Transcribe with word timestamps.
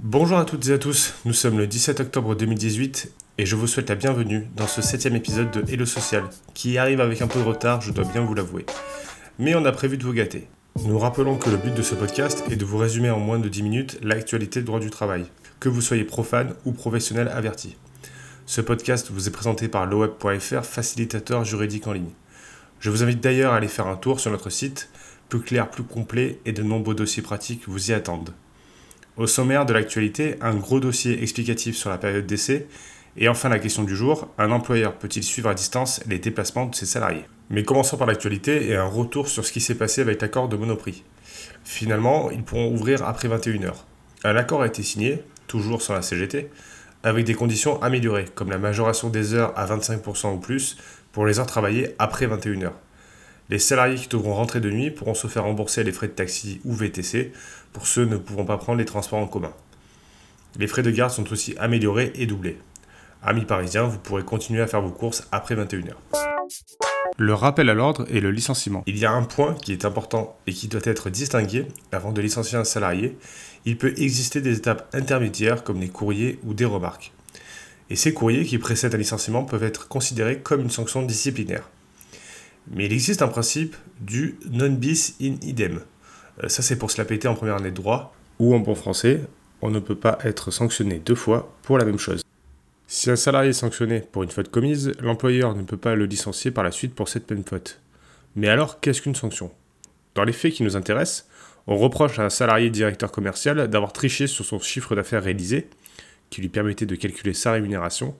Bonjour 0.00 0.38
à 0.38 0.44
toutes 0.44 0.68
et 0.68 0.72
à 0.72 0.78
tous, 0.78 1.14
nous 1.24 1.32
sommes 1.32 1.58
le 1.58 1.66
17 1.66 1.98
octobre 1.98 2.36
2018 2.36 3.12
et 3.38 3.46
je 3.46 3.56
vous 3.56 3.66
souhaite 3.66 3.88
la 3.88 3.96
bienvenue 3.96 4.46
dans 4.54 4.68
ce 4.68 4.80
septième 4.80 5.16
épisode 5.16 5.50
de 5.50 5.64
Hello 5.68 5.86
Social, 5.86 6.22
qui 6.54 6.78
arrive 6.78 7.00
avec 7.00 7.20
un 7.20 7.26
peu 7.26 7.40
de 7.40 7.44
retard, 7.44 7.80
je 7.80 7.90
dois 7.90 8.04
bien 8.04 8.20
vous 8.20 8.32
l'avouer. 8.32 8.64
Mais 9.40 9.56
on 9.56 9.64
a 9.64 9.72
prévu 9.72 9.98
de 9.98 10.04
vous 10.04 10.12
gâter. 10.12 10.46
Nous 10.84 11.00
rappelons 11.00 11.36
que 11.36 11.50
le 11.50 11.56
but 11.56 11.74
de 11.74 11.82
ce 11.82 11.96
podcast 11.96 12.44
est 12.48 12.54
de 12.54 12.64
vous 12.64 12.78
résumer 12.78 13.10
en 13.10 13.18
moins 13.18 13.40
de 13.40 13.48
10 13.48 13.64
minutes 13.64 13.98
l'actualité 14.00 14.60
du 14.60 14.66
droit 14.66 14.78
du 14.78 14.90
travail, 14.90 15.24
que 15.58 15.68
vous 15.68 15.80
soyez 15.80 16.04
profane 16.04 16.54
ou 16.64 16.70
professionnel 16.70 17.26
averti. 17.26 17.76
Ce 18.46 18.60
podcast 18.60 19.10
vous 19.10 19.26
est 19.26 19.32
présenté 19.32 19.66
par 19.66 19.84
loweb.fr, 19.84 20.64
facilitateur 20.64 21.44
juridique 21.44 21.88
en 21.88 21.92
ligne. 21.92 22.12
Je 22.78 22.90
vous 22.90 23.02
invite 23.02 23.20
d'ailleurs 23.20 23.52
à 23.52 23.56
aller 23.56 23.66
faire 23.66 23.88
un 23.88 23.96
tour 23.96 24.20
sur 24.20 24.30
notre 24.30 24.48
site, 24.48 24.90
plus 25.28 25.40
clair, 25.40 25.68
plus 25.68 25.82
complet 25.82 26.38
et 26.46 26.52
de 26.52 26.62
nombreux 26.62 26.94
dossiers 26.94 27.22
pratiques 27.22 27.64
vous 27.66 27.90
y 27.90 27.94
attendent. 27.94 28.30
Au 29.18 29.26
sommaire 29.26 29.66
de 29.66 29.72
l'actualité, 29.72 30.36
un 30.40 30.54
gros 30.54 30.78
dossier 30.78 31.20
explicatif 31.20 31.76
sur 31.76 31.90
la 31.90 31.98
période 31.98 32.24
d'essai. 32.24 32.68
Et 33.16 33.28
enfin 33.28 33.48
la 33.48 33.58
question 33.58 33.82
du 33.82 33.96
jour, 33.96 34.28
un 34.38 34.52
employeur 34.52 34.94
peut-il 34.94 35.24
suivre 35.24 35.48
à 35.50 35.54
distance 35.54 36.00
les 36.06 36.20
déplacements 36.20 36.66
de 36.66 36.74
ses 36.76 36.86
salariés? 36.86 37.24
Mais 37.50 37.64
commençons 37.64 37.96
par 37.96 38.06
l'actualité 38.06 38.68
et 38.68 38.76
un 38.76 38.84
retour 38.84 39.26
sur 39.26 39.44
ce 39.44 39.50
qui 39.50 39.60
s'est 39.60 39.74
passé 39.74 40.02
avec 40.02 40.22
l'accord 40.22 40.48
de 40.48 40.56
Monoprix. 40.56 41.02
Finalement, 41.64 42.30
ils 42.30 42.44
pourront 42.44 42.72
ouvrir 42.72 43.04
après 43.04 43.26
21h. 43.26 43.72
Un 44.22 44.36
accord 44.36 44.62
a 44.62 44.68
été 44.68 44.84
signé, 44.84 45.24
toujours 45.48 45.82
sans 45.82 45.94
la 45.94 46.02
CGT, 46.02 46.48
avec 47.02 47.24
des 47.24 47.34
conditions 47.34 47.82
améliorées, 47.82 48.26
comme 48.36 48.50
la 48.50 48.58
majoration 48.58 49.08
des 49.08 49.34
heures 49.34 49.52
à 49.58 49.66
25% 49.66 50.34
ou 50.34 50.38
plus 50.38 50.76
pour 51.10 51.26
les 51.26 51.40
heures 51.40 51.46
travaillées 51.46 51.96
après 51.98 52.28
21h. 52.28 52.70
Les 53.50 53.58
salariés 53.58 53.96
qui 53.96 54.08
devront 54.08 54.34
rentrer 54.34 54.60
de 54.60 54.70
nuit 54.70 54.90
pourront 54.90 55.14
se 55.14 55.26
faire 55.26 55.44
rembourser 55.44 55.82
les 55.82 55.92
frais 55.92 56.08
de 56.08 56.12
taxi 56.12 56.60
ou 56.64 56.74
VTC 56.74 57.32
pour 57.72 57.86
ceux 57.86 58.04
ne 58.04 58.18
pouvant 58.18 58.44
pas 58.44 58.58
prendre 58.58 58.78
les 58.78 58.84
transports 58.84 59.18
en 59.18 59.26
commun. 59.26 59.52
Les 60.58 60.66
frais 60.66 60.82
de 60.82 60.90
garde 60.90 61.12
sont 61.12 61.32
aussi 61.32 61.54
améliorés 61.58 62.12
et 62.14 62.26
doublés. 62.26 62.58
Amis 63.22 63.46
parisiens, 63.46 63.84
vous 63.84 63.98
pourrez 63.98 64.22
continuer 64.22 64.60
à 64.60 64.66
faire 64.66 64.82
vos 64.82 64.90
courses 64.90 65.26
après 65.32 65.54
21h. 65.54 65.94
Le 67.16 67.34
rappel 67.34 67.70
à 67.70 67.74
l'ordre 67.74 68.06
et 68.10 68.20
le 68.20 68.30
licenciement. 68.30 68.84
Il 68.86 68.98
y 68.98 69.06
a 69.06 69.10
un 69.10 69.24
point 69.24 69.54
qui 69.54 69.72
est 69.72 69.84
important 69.84 70.38
et 70.46 70.52
qui 70.52 70.68
doit 70.68 70.82
être 70.84 71.10
distingué 71.10 71.66
avant 71.90 72.12
de 72.12 72.20
licencier 72.20 72.58
un 72.58 72.64
salarié. 72.64 73.16
Il 73.64 73.78
peut 73.78 73.94
exister 73.96 74.40
des 74.40 74.58
étapes 74.58 74.88
intermédiaires 74.92 75.64
comme 75.64 75.80
les 75.80 75.88
courriers 75.88 76.38
ou 76.44 76.54
des 76.54 76.66
remarques. 76.66 77.12
Et 77.90 77.96
ces 77.96 78.12
courriers 78.12 78.44
qui 78.44 78.58
précèdent 78.58 78.94
un 78.94 78.98
licenciement 78.98 79.44
peuvent 79.44 79.64
être 79.64 79.88
considérés 79.88 80.40
comme 80.40 80.60
une 80.60 80.70
sanction 80.70 81.02
disciplinaire. 81.02 81.68
Mais 82.70 82.86
il 82.86 82.92
existe 82.92 83.22
un 83.22 83.28
principe 83.28 83.76
du 84.00 84.38
non 84.50 84.70
bis 84.70 85.16
in 85.20 85.36
idem. 85.42 85.80
Euh, 86.42 86.48
ça, 86.48 86.62
c'est 86.62 86.76
pour 86.76 86.90
se 86.90 86.98
la 86.98 87.04
péter 87.04 87.28
en 87.28 87.34
première 87.34 87.56
année 87.56 87.70
de 87.70 87.76
droit, 87.76 88.14
ou 88.38 88.54
en 88.54 88.60
bon 88.60 88.74
français, 88.74 89.22
on 89.62 89.70
ne 89.70 89.80
peut 89.80 89.96
pas 89.96 90.18
être 90.22 90.50
sanctionné 90.50 90.98
deux 90.98 91.14
fois 91.14 91.54
pour 91.62 91.78
la 91.78 91.84
même 91.84 91.98
chose. 91.98 92.22
Si 92.86 93.10
un 93.10 93.16
salarié 93.16 93.50
est 93.50 93.54
sanctionné 93.54 94.00
pour 94.00 94.22
une 94.22 94.30
faute 94.30 94.50
commise, 94.50 94.92
l'employeur 95.00 95.54
ne 95.54 95.62
peut 95.62 95.76
pas 95.76 95.94
le 95.94 96.06
licencier 96.06 96.50
par 96.50 96.64
la 96.64 96.70
suite 96.70 96.94
pour 96.94 97.08
cette 97.08 97.30
même 97.30 97.44
faute. 97.44 97.80
Mais 98.36 98.48
alors, 98.48 98.80
qu'est-ce 98.80 99.02
qu'une 99.02 99.14
sanction? 99.14 99.50
Dans 100.14 100.24
les 100.24 100.32
faits 100.32 100.54
qui 100.54 100.62
nous 100.62 100.76
intéressent, 100.76 101.28
on 101.66 101.76
reproche 101.76 102.18
à 102.18 102.24
un 102.24 102.30
salarié 102.30 102.70
directeur 102.70 103.12
commercial 103.12 103.68
d'avoir 103.68 103.92
triché 103.92 104.26
sur 104.26 104.44
son 104.44 104.58
chiffre 104.58 104.94
d'affaires 104.94 105.22
réalisé, 105.22 105.68
qui 106.30 106.40
lui 106.40 106.48
permettait 106.48 106.86
de 106.86 106.94
calculer 106.94 107.34
sa 107.34 107.52
rémunération, 107.52 108.14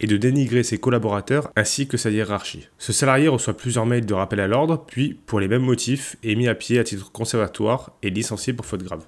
et 0.00 0.06
de 0.06 0.16
dénigrer 0.16 0.62
ses 0.62 0.78
collaborateurs 0.78 1.50
ainsi 1.56 1.88
que 1.88 1.96
sa 1.96 2.10
hiérarchie. 2.10 2.68
Ce 2.78 2.92
salarié 2.92 3.28
reçoit 3.28 3.56
plusieurs 3.56 3.86
mails 3.86 4.06
de 4.06 4.14
rappel 4.14 4.40
à 4.40 4.46
l'ordre, 4.46 4.84
puis, 4.86 5.18
pour 5.26 5.40
les 5.40 5.48
mêmes 5.48 5.62
motifs, 5.62 6.16
est 6.22 6.34
mis 6.34 6.48
à 6.48 6.54
pied 6.54 6.78
à 6.78 6.84
titre 6.84 7.10
conservatoire 7.10 7.92
et 8.02 8.10
licencié 8.10 8.52
pour 8.52 8.66
faute 8.66 8.84
grave. 8.84 9.04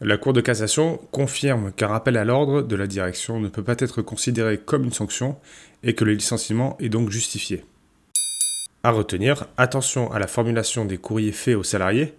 La 0.00 0.16
Cour 0.16 0.32
de 0.32 0.40
cassation 0.40 0.98
confirme 1.12 1.72
qu'un 1.72 1.86
rappel 1.86 2.16
à 2.16 2.24
l'ordre 2.24 2.62
de 2.62 2.76
la 2.76 2.86
direction 2.86 3.40
ne 3.40 3.48
peut 3.48 3.62
pas 3.62 3.76
être 3.78 4.02
considéré 4.02 4.58
comme 4.58 4.84
une 4.84 4.92
sanction 4.92 5.36
et 5.82 5.94
que 5.94 6.04
le 6.04 6.14
licenciement 6.14 6.76
est 6.80 6.88
donc 6.88 7.10
justifié. 7.10 7.64
À 8.82 8.90
retenir, 8.90 9.46
attention 9.56 10.12
à 10.12 10.18
la 10.18 10.26
formulation 10.26 10.84
des 10.84 10.98
courriers 10.98 11.32
faits 11.32 11.56
aux 11.56 11.62
salariés, 11.62 12.14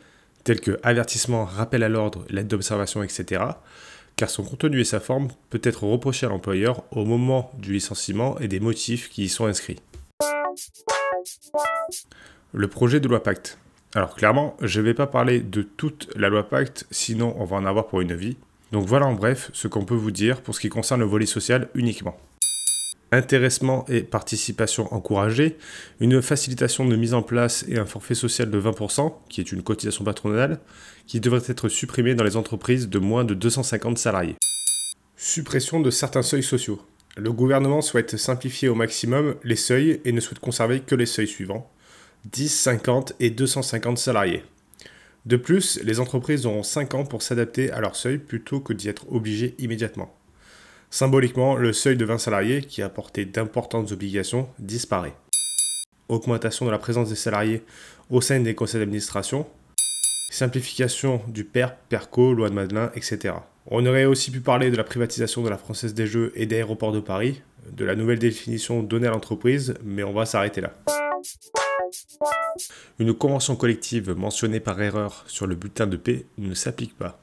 tels 0.45 0.61
que 0.61 0.79
avertissement, 0.83 1.43
rappel 1.43 1.83
à 1.83 1.89
l'ordre, 1.89 2.25
lettre 2.29 2.47
d'observation, 2.47 3.03
etc., 3.03 3.43
car 4.15 4.29
son 4.29 4.43
contenu 4.43 4.79
et 4.79 4.85
sa 4.85 4.99
forme 4.99 5.27
peut 5.49 5.61
être 5.63 5.83
reproché 5.83 6.25
à 6.25 6.29
l'employeur 6.29 6.83
au 6.91 7.05
moment 7.05 7.51
du 7.57 7.73
licenciement 7.73 8.39
et 8.39 8.47
des 8.47 8.59
motifs 8.59 9.09
qui 9.09 9.23
y 9.23 9.29
sont 9.29 9.45
inscrits. 9.45 9.79
Le 12.53 12.67
projet 12.67 12.99
de 12.99 13.07
loi 13.07 13.21
Pacte. 13.21 13.57
Alors 13.93 14.15
clairement, 14.15 14.55
je 14.61 14.79
ne 14.79 14.85
vais 14.85 14.93
pas 14.93 15.07
parler 15.07 15.39
de 15.39 15.61
toute 15.61 16.09
la 16.15 16.29
loi 16.29 16.47
Pacte, 16.47 16.85
sinon 16.91 17.35
on 17.37 17.45
va 17.45 17.57
en 17.57 17.65
avoir 17.65 17.87
pour 17.87 18.01
une 18.01 18.15
vie. 18.15 18.37
Donc 18.71 18.85
voilà 18.85 19.05
en 19.05 19.13
bref 19.13 19.49
ce 19.53 19.67
qu'on 19.67 19.85
peut 19.85 19.95
vous 19.95 20.11
dire 20.11 20.41
pour 20.41 20.55
ce 20.55 20.59
qui 20.59 20.69
concerne 20.69 21.01
le 21.01 21.05
volet 21.05 21.25
social 21.25 21.69
uniquement 21.75 22.17
intéressement 23.15 23.85
et 23.87 24.01
participation 24.01 24.93
encouragée, 24.93 25.57
une 25.99 26.21
facilitation 26.21 26.85
de 26.85 26.95
mise 26.95 27.13
en 27.13 27.23
place 27.23 27.65
et 27.67 27.77
un 27.77 27.85
forfait 27.85 28.15
social 28.15 28.49
de 28.49 28.61
20%, 28.61 29.13
qui 29.29 29.41
est 29.41 29.51
une 29.51 29.63
cotisation 29.63 30.03
patronale, 30.03 30.59
qui 31.07 31.19
devrait 31.19 31.41
être 31.47 31.69
supprimé 31.69 32.15
dans 32.15 32.23
les 32.23 32.37
entreprises 32.37 32.89
de 32.89 32.99
moins 32.99 33.23
de 33.23 33.33
250 33.33 33.97
salariés. 33.97 34.35
Suppression 35.15 35.79
de 35.79 35.89
certains 35.89 36.23
seuils 36.23 36.43
sociaux. 36.43 36.81
Le 37.17 37.31
gouvernement 37.31 37.81
souhaite 37.81 38.17
simplifier 38.17 38.67
au 38.67 38.75
maximum 38.75 39.35
les 39.43 39.55
seuils 39.55 40.01
et 40.03 40.11
ne 40.11 40.19
souhaite 40.19 40.39
conserver 40.39 40.81
que 40.81 40.95
les 40.95 41.05
seuils 41.05 41.27
suivants 41.27 41.71
10, 42.25 42.49
50 42.49 43.13
et 43.19 43.29
250 43.29 43.97
salariés. 43.97 44.43
De 45.25 45.37
plus, 45.37 45.79
les 45.83 45.99
entreprises 45.99 46.45
auront 46.45 46.63
5 46.63 46.93
ans 46.93 47.05
pour 47.05 47.21
s'adapter 47.21 47.71
à 47.71 47.81
leur 47.81 47.95
seuil 47.95 48.17
plutôt 48.17 48.59
que 48.59 48.73
d'y 48.73 48.89
être 48.89 49.11
obligées 49.11 49.55
immédiatement. 49.59 50.13
Symboliquement, 50.89 51.55
le 51.55 51.73
seuil 51.73 51.97
de 51.97 52.05
20 52.05 52.17
salariés, 52.17 52.61
qui 52.61 52.81
apportait 52.81 53.25
d'importantes 53.25 53.91
obligations, 53.91 54.47
disparaît. 54.59 55.15
Augmentation 56.07 56.65
de 56.65 56.71
la 56.71 56.77
présence 56.77 57.09
des 57.09 57.15
salariés 57.15 57.63
au 58.09 58.21
sein 58.21 58.39
des 58.39 58.55
conseils 58.55 58.79
d'administration. 58.79 59.47
Simplification 60.29 61.21
du 61.27 61.43
PER, 61.43 61.67
PERCO, 61.89 62.33
loi 62.33 62.49
de 62.49 62.55
Madelin, 62.55 62.91
etc. 62.95 63.35
On 63.67 63.85
aurait 63.85 64.05
aussi 64.05 64.31
pu 64.31 64.41
parler 64.41 64.69
de 64.69 64.77
la 64.77 64.83
privatisation 64.83 65.41
de 65.41 65.49
la 65.49 65.57
Française 65.57 65.93
des 65.93 66.05
Jeux 66.05 66.31
et 66.35 66.45
des 66.45 66.57
aéroports 66.57 66.91
de 66.91 66.99
Paris, 66.99 67.41
de 67.71 67.83
la 67.83 67.95
nouvelle 67.95 68.19
définition 68.19 68.83
donnée 68.83 69.07
à 69.07 69.11
l'entreprise, 69.11 69.73
mais 69.83 70.03
on 70.03 70.13
va 70.13 70.25
s'arrêter 70.25 70.61
là. 70.61 70.73
Une 72.99 73.13
convention 73.13 73.55
collective 73.55 74.11
mentionnée 74.15 74.59
par 74.59 74.81
erreur 74.81 75.23
sur 75.27 75.47
le 75.47 75.55
bulletin 75.55 75.87
de 75.87 75.97
paix 75.97 76.25
ne 76.37 76.53
s'applique 76.53 76.95
pas. 76.97 77.19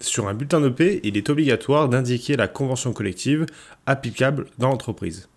Sur 0.00 0.28
un 0.28 0.34
bulletin 0.34 0.60
de 0.60 0.70
paix, 0.70 1.00
il 1.04 1.18
est 1.18 1.28
obligatoire 1.28 1.88
d'indiquer 1.90 2.34
la 2.34 2.48
convention 2.48 2.94
collective 2.94 3.44
applicable 3.84 4.46
dans 4.58 4.68
l'entreprise. 4.68 5.28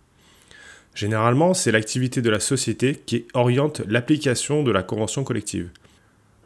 Généralement, 0.95 1.53
c'est 1.53 1.71
l'activité 1.71 2.21
de 2.21 2.29
la 2.29 2.39
société 2.39 2.95
qui 2.95 3.25
oriente 3.33 3.81
l'application 3.87 4.63
de 4.63 4.71
la 4.71 4.81
convention 4.81 5.25
collective. 5.25 5.69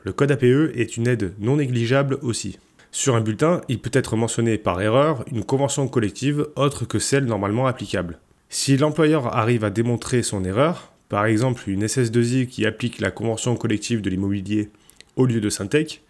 Le 0.04 0.14
code 0.14 0.32
APE 0.32 0.72
est 0.74 0.98
une 0.98 1.08
aide 1.08 1.34
non 1.40 1.58
négligeable 1.58 2.18
aussi. 2.24 2.58
Sur 2.92 3.16
un 3.16 3.22
bulletin, 3.22 3.62
il 3.68 3.80
peut 3.80 3.92
être 3.94 4.16
mentionné 4.16 4.58
par 4.58 4.82
erreur 4.82 5.24
une 5.32 5.44
convention 5.44 5.88
collective 5.88 6.48
autre 6.56 6.86
que 6.86 6.98
celle 6.98 7.26
normalement 7.26 7.68
applicable. 7.68 8.18
Si 8.50 8.78
l'employeur 8.78 9.36
arrive 9.36 9.64
à 9.64 9.70
démontrer 9.70 10.24
son 10.24 10.44
erreur, 10.44 10.92
par 11.10 11.26
exemple 11.26 11.70
une 11.70 11.86
SS2I 11.86 12.48
qui 12.48 12.66
applique 12.66 13.00
la 13.00 13.12
convention 13.12 13.56
collective 13.56 14.02
de 14.02 14.10
l'immobilier 14.10 14.72
au 15.18 15.26
lieu 15.26 15.42
de 15.42 15.50
Syntec, 15.50 16.02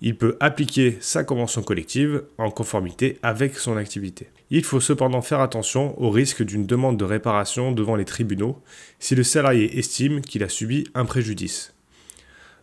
il 0.00 0.16
peut 0.16 0.36
appliquer 0.40 0.96
sa 1.00 1.24
convention 1.24 1.62
collective 1.62 2.22
en 2.38 2.50
conformité 2.50 3.18
avec 3.22 3.56
son 3.56 3.76
activité. 3.76 4.28
Il 4.50 4.64
faut 4.64 4.80
cependant 4.80 5.22
faire 5.22 5.40
attention 5.40 6.00
au 6.00 6.10
risque 6.10 6.42
d'une 6.42 6.66
demande 6.66 6.96
de 6.96 7.04
réparation 7.04 7.72
devant 7.72 7.96
les 7.96 8.04
tribunaux 8.04 8.62
si 8.98 9.14
le 9.14 9.22
salarié 9.22 9.78
estime 9.78 10.20
qu'il 10.20 10.42
a 10.42 10.48
subi 10.48 10.84
un 10.94 11.04
préjudice. 11.04 11.74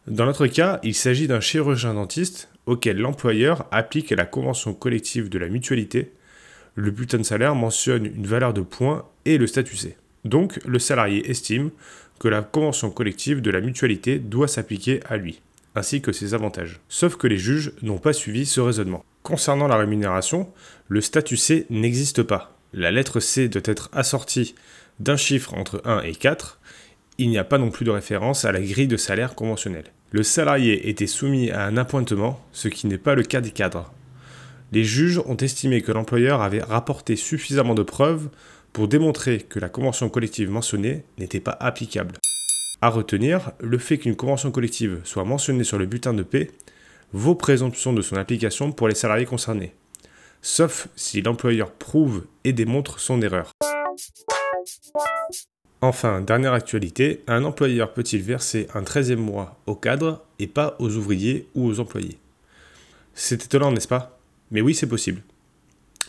Dans 0.08 0.26
notre 0.26 0.48
cas, 0.48 0.80
il 0.84 0.96
s'agit 0.96 1.28
d'un 1.28 1.40
chirurgien 1.40 1.94
dentiste 1.94 2.50
auquel 2.66 2.98
l'employeur 2.98 3.68
applique 3.72 4.12
la 4.12 4.26
convention 4.26 4.74
collective 4.74 5.30
de 5.30 5.38
la 5.38 5.50
mutualité. 5.50 6.12
Le 6.76 6.92
bulletin 6.92 7.20
de 7.20 7.24
salaire 7.24 7.56
mentionne 7.56 8.06
une 8.06 8.26
valeur 8.28 8.54
de 8.54 8.62
points 8.62 9.06
et 9.26 9.38
le 9.38 9.48
statut 9.48 9.78
C. 9.78 9.98
Donc, 10.24 10.60
le 10.66 10.80
salarié 10.80 11.30
estime 11.30 11.70
que 12.20 12.28
la 12.28 12.42
convention 12.42 12.90
collective 12.90 13.42
de 13.42 13.52
la 13.52 13.62
mutualité 13.62 14.18
doit 14.18 14.48
s'appliquer 14.48 15.00
à 15.08 15.18
lui 15.18 15.42
ainsi 15.76 16.02
que 16.02 16.12
ses 16.12 16.34
avantages. 16.34 16.80
Sauf 16.90 17.16
que 17.18 17.28
les 17.28 17.38
juges 17.38 17.74
n'ont 17.82 17.98
pas 17.98 18.14
suivi 18.14 18.46
ce 18.46 18.62
raisonnement. 18.62 19.06
Concernant 19.24 19.68
la 19.68 19.78
rémunération, 19.78 20.52
le 20.88 21.02
statut 21.02 21.38
C 21.38 21.66
n'existe 21.70 22.24
pas. 22.24 22.58
La 22.74 22.92
lettre 22.92 23.20
C 23.20 23.48
doit 23.48 23.62
être 23.66 23.90
assortie 23.94 24.56
d'un 25.00 25.18
chiffre 25.18 25.54
entre 25.54 25.82
1 25.86 26.02
et 26.02 26.16
4. 26.16 26.60
Il 27.18 27.30
n'y 27.30 27.38
a 27.38 27.44
pas 27.44 27.58
non 27.58 27.72
plus 27.72 27.86
de 27.86 27.92
référence 27.92 28.46
à 28.46 28.52
la 28.52 28.62
grille 28.62 28.88
de 28.88 28.98
salaire 28.98 29.36
conventionnelle. 29.36 29.92
Le 30.12 30.24
salarié 30.24 30.90
était 30.90 31.08
soumis 31.08 31.52
à 31.52 31.66
un 31.66 31.78
appointement, 31.78 32.40
ce 32.52 32.68
qui 32.68 32.88
n'est 32.88 32.98
pas 32.98 33.16
le 33.16 33.24
cas 33.24 33.42
des 33.42 33.52
cadres. 33.52 33.92
Les 34.72 34.84
juges 34.84 35.20
ont 35.20 35.38
estimé 35.38 35.82
que 35.82 35.92
l'employeur 35.92 36.42
avait 36.42 36.62
rapporté 36.62 37.16
suffisamment 37.16 37.76
de 37.76 37.84
preuves 37.84 38.30
pour 38.74 38.88
démontrer 38.88 39.40
que 39.40 39.60
la 39.60 39.70
convention 39.70 40.10
collective 40.10 40.50
mentionnée 40.50 41.04
n'était 41.18 41.40
pas 41.40 41.58
applicable. 41.60 42.16
À 42.82 42.90
retenir, 42.90 43.52
le 43.60 43.78
fait 43.78 43.98
qu'une 43.98 44.16
convention 44.16 44.52
collective 44.52 45.02
soit 45.04 45.24
mentionnée 45.24 45.64
sur 45.64 45.78
le 45.78 45.86
bulletin 45.86 46.14
de 46.14 46.24
paix 46.24 46.52
vaut 47.14 47.36
présomption 47.36 47.94
de 47.94 48.02
son 48.02 48.16
application 48.16 48.72
pour 48.72 48.88
les 48.88 48.96
salariés 48.96 49.26
concernés. 49.26 49.74
sauf 50.46 50.90
si 50.96 51.24
l'employeur 51.24 51.72
prouve 51.72 52.26
et 52.44 52.54
démontre 52.54 53.00
son 53.00 53.20
erreur. 53.24 53.52
Enfin, 55.82 56.22
dernière 56.22 56.54
actualité, 56.54 57.24
un 57.26 57.44
employeur 57.44 57.94
peut-il 57.94 58.22
verser 58.22 58.68
un 58.76 58.84
13e 58.84 59.16
mois 59.16 59.60
aux 59.66 59.76
cadres 59.76 60.24
et 60.38 60.46
pas 60.46 60.76
aux 60.78 60.96
ouvriers 60.96 61.48
ou 61.56 61.66
aux 61.66 61.80
employés? 61.80 62.20
C'est 63.16 63.44
étonnant, 63.44 63.72
n'est-ce 63.72 63.88
pas? 63.88 64.20
Mais 64.52 64.62
oui, 64.62 64.76
c'est 64.76 64.88
possible. 64.88 65.24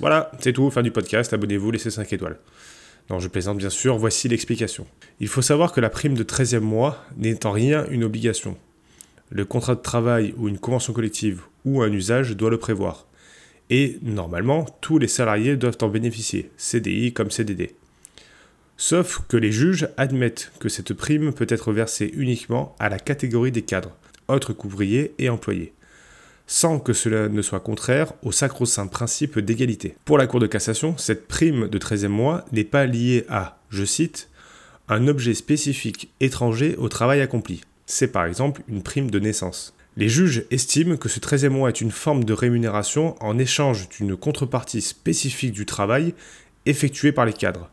Voilà, 0.01 0.31
c'est 0.41 0.53
tout, 0.53 0.71
fin 0.71 0.83
du 0.83 0.91
podcast, 0.91 1.33
abonnez-vous, 1.33 1.71
laissez 1.71 1.91
5 1.91 2.13
étoiles. 2.13 2.39
Non, 3.09 3.21
je 3.21 3.29
plaisante 3.29 3.59
bien 3.59 3.71
sûr, 3.71 3.97
voici 3.99 4.29
l'explication. 4.29 4.87
Il 5.21 5.29
faut 5.29 5.43
savoir 5.43 5.73
que 5.73 5.81
la 5.81 5.91
prime 5.91 6.15
de 6.15 6.25
13e 6.25 6.61
mois 6.61 7.05
n'est 7.17 7.47
en 7.47 7.53
rien 7.53 7.87
une 7.91 8.05
obligation. 8.05 8.57
Le 9.31 9.45
contrat 9.45 9.75
de 9.77 9.81
travail 9.81 10.35
ou 10.37 10.49
une 10.49 10.59
convention 10.59 10.93
collective 10.93 11.43
ou 11.65 11.83
un 11.83 11.93
usage 11.93 12.37
doit 12.37 12.51
le 12.51 12.59
prévoir. 12.59 13.07
Et 13.71 13.99
normalement, 14.03 14.67
tous 14.81 14.99
les 14.99 15.09
salariés 15.09 15.57
doivent 15.57 15.79
en 15.83 15.89
bénéficier, 15.89 16.51
CDI 16.57 17.13
comme 17.13 17.31
CDD. 17.31 17.75
Sauf 18.77 19.23
que 19.29 19.37
les 19.37 19.53
juges 19.53 19.89
admettent 19.97 20.53
que 20.61 20.69
cette 20.69 20.93
prime 20.93 21.33
peut 21.33 21.47
être 21.49 21.73
versée 21.73 22.13
uniquement 22.15 22.77
à 22.79 22.89
la 22.89 22.99
catégorie 22.99 23.53
des 23.53 23.63
cadres, 23.63 23.97
autres 24.29 24.53
qu'ouvriers 24.53 25.15
et 25.19 25.29
employés, 25.29 25.73
sans 26.47 26.79
que 26.79 26.93
cela 26.93 27.29
ne 27.29 27.43
soit 27.43 27.61
contraire 27.61 28.13
au 28.23 28.33
sacro-saint 28.33 28.87
principe 28.87 29.39
d'égalité. 29.39 29.97
Pour 30.05 30.19
la 30.19 30.27
Cour 30.27 30.41
de 30.41 30.47
cassation, 30.47 30.97
cette 30.97 31.27
prime 31.27 31.69
de 31.69 31.79
13e 31.79 32.09
mois 32.09 32.45
n'est 32.53 32.65
pas 32.65 32.87
liée 32.87 33.25
à, 33.29 33.59
je 33.71 33.85
cite, 33.85 34.29
un 34.89 35.09
objet 35.09 35.35
spécifique 35.35 36.11
étranger 36.21 36.77
au 36.77 36.89
travail 36.89 37.21
accompli. 37.21 37.63
C'est 37.87 38.13
par 38.13 38.27
exemple 38.27 38.63
une 38.69 38.83
prime 38.83 39.11
de 39.11 39.19
naissance. 39.19 39.75
Les 39.97 40.09
juges 40.09 40.45
estiment 40.51 40.97
que 40.97 41.09
ce 41.09 41.21
13e 41.21 41.49
mois 41.49 41.71
est 41.71 41.81
une 41.81 41.91
forme 41.91 42.25
de 42.25 42.33
rémunération 42.33 43.17
en 43.21 43.39
échange 43.39 43.89
d'une 43.89 44.17
contrepartie 44.17 44.83
spécifique 44.83 45.53
du 45.53 45.65
travail 45.65 46.15
effectué 46.67 47.13
par 47.13 47.25
les 47.25 47.33
cadres. 47.33 47.71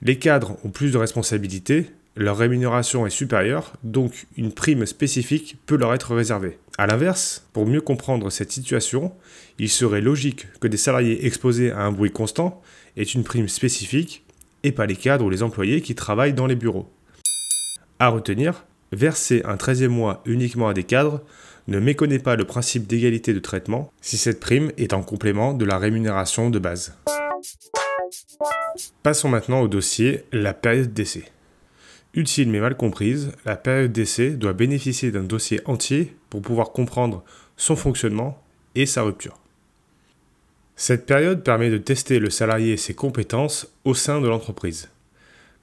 Les 0.00 0.18
cadres 0.18 0.56
ont 0.64 0.70
plus 0.70 0.92
de 0.92 0.98
responsabilités, 0.98 1.90
leur 2.16 2.36
rémunération 2.36 3.06
est 3.06 3.10
supérieure, 3.10 3.72
donc 3.82 4.26
une 4.36 4.52
prime 4.52 4.86
spécifique 4.86 5.56
peut 5.66 5.76
leur 5.76 5.94
être 5.94 6.14
réservée. 6.14 6.58
A 6.78 6.86
l'inverse, 6.86 7.46
pour 7.52 7.66
mieux 7.66 7.80
comprendre 7.80 8.30
cette 8.30 8.52
situation, 8.52 9.12
il 9.58 9.68
serait 9.68 10.00
logique 10.00 10.46
que 10.60 10.68
des 10.68 10.76
salariés 10.76 11.26
exposés 11.26 11.72
à 11.72 11.80
un 11.80 11.92
bruit 11.92 12.12
constant 12.12 12.62
aient 12.96 13.02
une 13.02 13.24
prime 13.24 13.48
spécifique 13.48 14.24
et 14.62 14.70
pas 14.70 14.86
les 14.86 14.96
cadres 14.96 15.24
ou 15.24 15.30
les 15.30 15.42
employés 15.42 15.80
qui 15.80 15.94
travaillent 15.94 16.34
dans 16.34 16.46
les 16.46 16.54
bureaux. 16.54 16.88
À 17.98 18.08
retenir, 18.08 18.64
verser 18.92 19.42
un 19.44 19.56
13e 19.56 19.88
mois 19.88 20.22
uniquement 20.24 20.68
à 20.68 20.74
des 20.74 20.84
cadres 20.84 21.20
ne 21.66 21.80
méconnaît 21.80 22.18
pas 22.18 22.36
le 22.36 22.44
principe 22.44 22.86
d'égalité 22.86 23.32
de 23.32 23.40
traitement 23.40 23.92
si 24.00 24.18
cette 24.18 24.40
prime 24.40 24.70
est 24.76 24.92
en 24.92 25.02
complément 25.02 25.52
de 25.52 25.64
la 25.64 25.78
rémunération 25.78 26.50
de 26.50 26.58
base. 26.58 26.96
Passons 29.02 29.28
maintenant 29.28 29.60
au 29.60 29.68
dossier 29.68 30.24
la 30.32 30.54
période 30.54 30.92
d'essai. 30.92 31.24
Utile 32.14 32.48
mais 32.48 32.60
mal 32.60 32.76
comprise, 32.76 33.32
la 33.44 33.56
période 33.56 33.92
d'essai 33.92 34.30
doit 34.30 34.52
bénéficier 34.52 35.10
d'un 35.10 35.24
dossier 35.24 35.60
entier 35.64 36.14
pour 36.30 36.42
pouvoir 36.42 36.70
comprendre 36.70 37.24
son 37.56 37.74
fonctionnement 37.74 38.40
et 38.76 38.86
sa 38.86 39.02
rupture. 39.02 39.38
Cette 40.76 41.06
période 41.06 41.42
permet 41.42 41.70
de 41.70 41.78
tester 41.78 42.18
le 42.18 42.30
salarié 42.30 42.72
et 42.72 42.76
ses 42.76 42.94
compétences 42.94 43.68
au 43.84 43.94
sein 43.94 44.20
de 44.20 44.28
l'entreprise. 44.28 44.90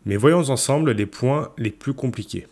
Mais 0.05 0.17
voyons 0.17 0.49
ensemble 0.49 0.91
les 0.91 1.05
points 1.05 1.51
les 1.57 1.71
plus 1.71 1.93
compliqués. 1.93 2.47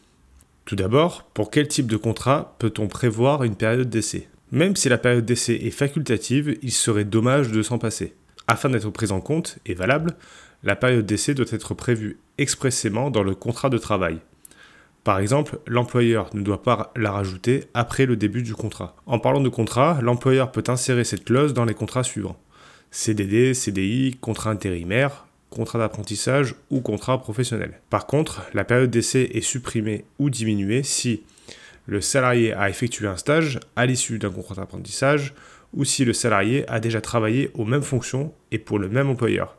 Tout 0.66 0.76
d'abord, 0.76 1.24
pour 1.34 1.52
quel 1.52 1.68
type 1.68 1.88
de 1.88 1.98
contrat 1.98 2.56
peut-on 2.60 2.88
prévoir 2.88 3.44
une 3.44 3.56
période 3.56 3.90
d'essai? 3.90 4.30
Même 4.52 4.76
si 4.76 4.88
la 4.88 4.98
période 4.98 5.26
d'essai 5.26 5.56
est 5.56 5.72
facultative, 5.72 6.58
il 6.62 6.72
serait 6.72 7.06
dommage 7.06 7.52
de 7.52 7.62
s'en 7.62 7.80
passer. 7.80 8.14
Afin 8.48 8.70
d'être 8.70 8.90
prise 8.90 9.12
en 9.12 9.22
compte 9.22 9.60
et 9.66 9.74
valable, 9.74 10.16
la 10.64 10.76
période 10.76 11.06
d'essai 11.06 11.34
doit 11.34 11.46
être 11.52 11.74
prévue 11.74 12.20
expressément 12.38 13.10
dans 13.10 13.24
le 13.24 13.36
contrat 13.36 13.70
de 13.70 13.78
travail. 13.78 14.20
Par 15.04 15.20
exemple, 15.20 15.60
l'employeur 15.66 16.30
ne 16.34 16.42
doit 16.42 16.62
pas 16.62 16.92
la 16.96 17.12
rajouter 17.12 17.66
après 17.74 18.06
le 18.06 18.18
début 18.18 18.44
du 18.44 18.54
contrat. 18.54 18.96
En 19.06 19.20
parlant 19.20 19.40
de 19.40 19.50
contrat, 19.50 20.00
l'employeur 20.02 20.52
peut 20.52 20.64
insérer 20.68 21.04
cette 21.04 21.24
clause 21.24 21.54
dans 21.54 21.66
les 21.66 21.74
contrats 21.74 22.04
suivants. 22.04 22.38
CDD, 22.92 23.54
CDI, 23.54 24.18
contrat 24.20 24.52
intérimaire, 24.52 25.26
contrat 25.50 25.80
d'apprentissage 25.80 26.56
ou 26.70 26.82
contrat 26.82 27.20
professionnel. 27.20 27.80
Par 27.90 28.08
contre, 28.08 28.42
la 28.54 28.66
période 28.66 28.92
d'essai 28.92 29.30
est 29.34 29.42
supprimée 29.42 30.06
ou 30.20 30.30
diminuée 30.30 30.84
si 30.84 31.24
le 31.86 32.02
salarié 32.02 32.54
a 32.54 32.70
effectué 32.70 33.08
un 33.08 33.18
stage 33.18 33.60
à 33.76 33.86
l'issue 33.86 34.20
d'un 34.20 34.30
contrat 34.30 34.56
d'apprentissage 34.56 35.34
ou 35.74 35.86
si 35.86 36.06
le 36.06 36.14
salarié 36.14 36.68
a 36.70 36.80
déjà 36.80 37.02
travaillé 37.02 37.50
aux 37.54 37.66
mêmes 37.66 37.84
fonctions 37.84 38.34
et 38.52 38.60
pour 38.60 38.80
le 38.80 38.90
même 38.90 39.10
employeur. 39.10 39.56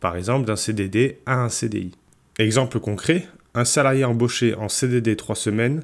Par 0.00 0.16
exemple, 0.16 0.46
d'un 0.46 0.56
CDD 0.56 1.18
à 1.26 1.42
un 1.42 1.48
CDI. 1.48 1.92
Exemple 2.38 2.78
concret, 2.78 3.26
un 3.54 3.64
salarié 3.64 4.04
embauché 4.04 4.54
en 4.54 4.68
CDD 4.68 5.16
3 5.16 5.34
semaines 5.34 5.82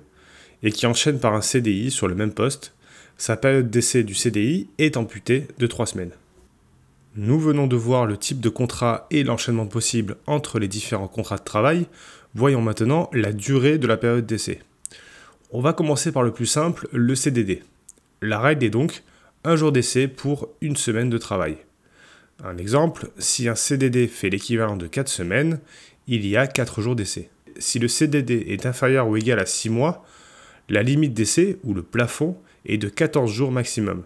et 0.62 0.70
qui 0.70 0.86
enchaîne 0.86 1.18
par 1.18 1.34
un 1.34 1.40
CDI 1.40 1.90
sur 1.90 2.06
le 2.06 2.14
même 2.14 2.32
poste, 2.32 2.74
sa 3.16 3.36
période 3.36 3.70
d'essai 3.70 4.02
du 4.02 4.14
CDI 4.14 4.68
est 4.78 4.96
amputée 4.96 5.48
de 5.58 5.66
3 5.66 5.86
semaines. 5.86 6.12
Nous 7.16 7.38
venons 7.38 7.66
de 7.66 7.76
voir 7.76 8.06
le 8.06 8.16
type 8.16 8.40
de 8.40 8.48
contrat 8.48 9.06
et 9.10 9.22
l'enchaînement 9.22 9.66
possible 9.66 10.16
entre 10.26 10.58
les 10.58 10.66
différents 10.66 11.08
contrats 11.08 11.36
de 11.36 11.44
travail. 11.44 11.86
Voyons 12.34 12.60
maintenant 12.60 13.08
la 13.12 13.32
durée 13.32 13.78
de 13.78 13.86
la 13.86 13.96
période 13.96 14.26
d'essai. 14.26 14.60
On 15.52 15.60
va 15.60 15.72
commencer 15.72 16.10
par 16.10 16.24
le 16.24 16.32
plus 16.32 16.46
simple, 16.46 16.88
le 16.90 17.14
CDD. 17.14 17.62
La 18.20 18.40
règle 18.40 18.64
est 18.64 18.70
donc 18.70 19.04
un 19.44 19.54
jour 19.54 19.70
d'essai 19.70 20.08
pour 20.08 20.48
une 20.60 20.74
semaine 20.74 21.10
de 21.10 21.18
travail. 21.18 21.58
Un 22.42 22.58
exemple, 22.58 23.10
si 23.18 23.48
un 23.48 23.54
CDD 23.54 24.08
fait 24.08 24.28
l'équivalent 24.28 24.76
de 24.76 24.86
4 24.86 25.08
semaines, 25.08 25.60
il 26.06 26.26
y 26.26 26.36
a 26.36 26.46
4 26.46 26.80
jours 26.80 26.96
d'essai. 26.96 27.30
Si 27.58 27.78
le 27.78 27.88
CDD 27.88 28.46
est 28.48 28.66
inférieur 28.66 29.08
ou 29.08 29.16
égal 29.16 29.38
à 29.38 29.46
6 29.46 29.70
mois, 29.70 30.04
la 30.68 30.82
limite 30.82 31.14
d'essai, 31.14 31.58
ou 31.62 31.74
le 31.74 31.82
plafond, 31.82 32.36
est 32.66 32.78
de 32.78 32.88
14 32.88 33.30
jours 33.30 33.52
maximum. 33.52 34.02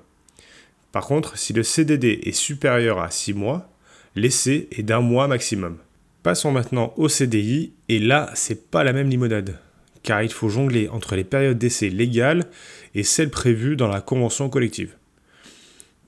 Par 0.93 1.07
contre, 1.07 1.39
si 1.39 1.53
le 1.53 1.63
CDD 1.63 2.21
est 2.25 2.33
supérieur 2.33 3.01
à 3.01 3.11
6 3.11 3.33
mois, 3.33 3.71
l'essai 4.15 4.69
est 4.73 4.83
d'un 4.83 5.01
mois 5.01 5.29
maximum. 5.29 5.79
Passons 6.23 6.51
maintenant 6.51 6.93
au 6.97 7.09
CDI, 7.09 7.73
et 7.89 7.99
là, 7.99 8.31
c'est 8.35 8.71
pas 8.71 8.85
la 8.85 8.93
même 8.93 9.09
limonade, 9.09 9.59
car 10.03 10.23
il 10.23 10.33
faut 10.33 10.49
jongler 10.49 10.89
entre 10.89 11.17
les 11.17 11.25
périodes 11.25 11.59
d'essai 11.59 11.89
légales 11.89 12.51
et 12.95 13.05
celles 13.05 13.31
prévues 13.31 13.77
dans 13.77 13.89
la 13.89 14.01
convention 14.01 14.49
collective. 14.49 14.95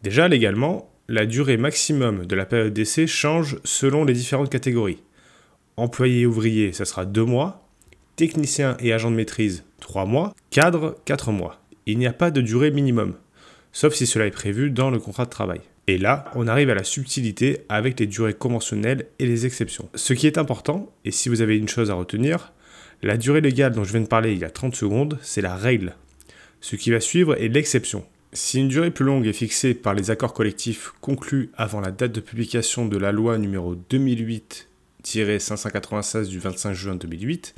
Déjà, 0.02 0.28
légalement, 0.28 0.89
la 1.10 1.26
durée 1.26 1.56
maximum 1.56 2.24
de 2.24 2.36
la 2.36 2.46
période 2.46 2.72
d'essai 2.72 3.06
change 3.06 3.58
selon 3.64 4.04
les 4.04 4.14
différentes 4.14 4.48
catégories. 4.48 5.02
Employé 5.76 6.20
et 6.20 6.26
ouvrier, 6.26 6.72
ça 6.72 6.84
sera 6.84 7.04
2 7.04 7.24
mois. 7.24 7.68
Technicien 8.14 8.76
et 8.78 8.92
agent 8.92 9.10
de 9.10 9.16
maîtrise, 9.16 9.64
3 9.80 10.06
mois. 10.06 10.34
Cadre, 10.50 10.96
4 11.04 11.32
mois. 11.32 11.60
Il 11.86 11.98
n'y 11.98 12.06
a 12.06 12.12
pas 12.12 12.30
de 12.30 12.40
durée 12.40 12.70
minimum 12.70 13.14
sauf 13.72 13.94
si 13.94 14.06
cela 14.06 14.26
est 14.26 14.32
prévu 14.32 14.70
dans 14.70 14.90
le 14.90 14.98
contrat 14.98 15.24
de 15.24 15.30
travail. 15.30 15.60
Et 15.86 15.98
là, 15.98 16.30
on 16.34 16.46
arrive 16.46 16.70
à 16.70 16.74
la 16.74 16.84
subtilité 16.84 17.60
avec 17.68 17.98
les 17.98 18.06
durées 18.06 18.34
conventionnelles 18.34 19.06
et 19.18 19.26
les 19.26 19.46
exceptions. 19.46 19.88
Ce 19.94 20.12
qui 20.12 20.26
est 20.26 20.38
important, 20.38 20.92
et 21.04 21.10
si 21.10 21.28
vous 21.28 21.40
avez 21.40 21.56
une 21.56 21.68
chose 21.68 21.90
à 21.90 21.94
retenir, 21.94 22.52
la 23.02 23.16
durée 23.16 23.40
légale 23.40 23.72
dont 23.72 23.84
je 23.84 23.92
viens 23.92 24.00
de 24.00 24.06
parler 24.06 24.32
il 24.32 24.38
y 24.38 24.44
a 24.44 24.50
30 24.50 24.76
secondes, 24.76 25.18
c'est 25.22 25.40
la 25.40 25.56
règle. 25.56 25.94
Ce 26.60 26.76
qui 26.76 26.90
va 26.90 27.00
suivre 27.00 27.40
est 27.40 27.48
l'exception. 27.48 28.04
Si 28.32 28.60
une 28.60 28.68
durée 28.68 28.90
plus 28.90 29.04
longue 29.04 29.26
est 29.26 29.32
fixée 29.32 29.74
par 29.74 29.94
les 29.94 30.10
accords 30.10 30.34
collectifs 30.34 30.92
conclus 31.00 31.50
avant 31.56 31.80
la 31.80 31.90
date 31.90 32.12
de 32.12 32.20
publication 32.20 32.86
de 32.86 32.96
la 32.96 33.10
loi 33.10 33.38
numéro 33.38 33.74
2008-596 33.74 36.28
du 36.28 36.38
25 36.38 36.72
juin 36.72 36.94
2008, 36.94 37.56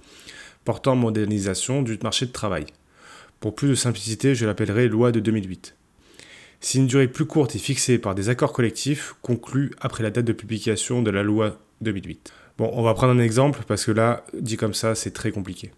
portant 0.65 0.97
modernisation 0.97 1.83
du 1.83 1.99
marché 2.03 2.25
de 2.27 2.33
travail. 2.33 2.65
Pour 3.41 3.55
plus 3.55 3.69
de 3.69 3.75
simplicité, 3.75 4.35
je 4.35 4.47
l'appellerai 4.47 4.89
loi 4.89 5.13
de 5.13 5.21
2008 5.21 5.77
si 6.63 6.79
une 6.79 6.87
durée 6.87 7.09
plus 7.09 7.27
courte 7.27 7.57
est 7.57 7.59
fixée 7.59 7.99
par 7.99 8.15
des 8.15 8.29
accords 8.29 8.53
collectifs 8.53 9.17
conclus 9.21 9.73
après 9.81 10.03
la 10.03 10.11
date 10.11 10.25
de 10.25 10.33
publication 10.33 11.03
de 11.03 11.11
la 11.11 11.25
loi 11.25 11.59
2008. 11.81 12.33
Bon, 12.57 12.71
on 12.73 12.83
va 12.83 12.95
prendre 12.95 13.13
un 13.13 13.19
exemple 13.19 13.65
parce 13.67 13.85
que 13.85 13.91
là, 13.91 14.25
dit 14.33 14.57
comme 14.57 14.73
ça, 14.73 14.95
c'est 14.95 15.11
très 15.11 15.33
compliqué. 15.33 15.73